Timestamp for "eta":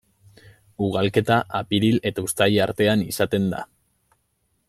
2.11-2.25